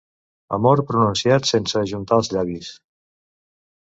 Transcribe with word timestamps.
Amor 0.55 0.79
pronunciat 0.91 1.49
sense 1.51 1.77
ajuntar 1.81 2.19
els 2.21 2.31
llavis. 2.37 2.73